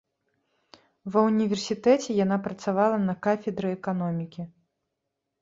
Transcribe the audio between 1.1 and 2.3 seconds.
Ва ўніверсітэце